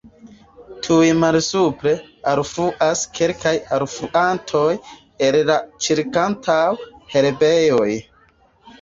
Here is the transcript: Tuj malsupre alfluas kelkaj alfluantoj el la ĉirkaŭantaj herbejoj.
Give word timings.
Tuj 0.85 1.09
malsupre 1.23 1.93
alfluas 2.31 3.05
kelkaj 3.21 3.55
alfluantoj 3.79 4.65
el 5.31 5.41
la 5.53 5.61
ĉirkaŭantaj 5.89 6.61
herbejoj. 7.17 7.91